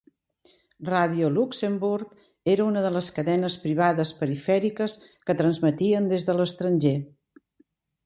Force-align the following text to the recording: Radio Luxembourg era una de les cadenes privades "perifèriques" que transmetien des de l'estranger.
Radio 0.87 1.27
Luxembourg 1.35 2.15
era 2.55 2.65
una 2.71 2.83
de 2.87 2.91
les 2.97 3.11
cadenes 3.19 3.59
privades 3.67 4.17
"perifèriques" 4.25 4.99
que 5.29 5.39
transmetien 5.45 6.13
des 6.17 6.31
de 6.33 6.41
l'estranger. 6.43 6.99